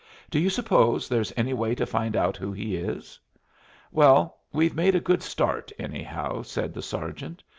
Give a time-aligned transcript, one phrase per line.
[0.31, 3.19] Do you suppose there's any way to find out who he is?"
[3.91, 7.43] "Well, we've made a good start, anyhow," said the sergeant.